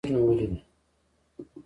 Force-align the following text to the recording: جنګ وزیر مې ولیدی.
جنګ 0.03 0.07
وزیر 0.07 0.19
مې 0.25 0.25
ولیدی. 0.33 0.59